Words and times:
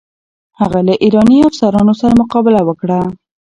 هغه 0.59 0.79
له 0.87 0.93
ایراني 1.03 1.37
افسرانو 1.49 1.93
سره 2.01 2.13
مقابله 2.21 2.61
وکړه. 2.65 2.99